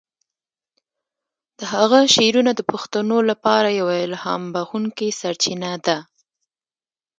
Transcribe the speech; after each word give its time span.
د 1.59 1.61
هغه 1.73 1.99
شعرونه 2.15 2.51
د 2.55 2.61
پښتنو 2.71 3.17
لپاره 3.29 3.69
یوه 3.79 3.95
الهام 4.07 4.43
بخښونکی 4.53 5.09
سرچینه 5.21 5.71
ده. 5.85 5.97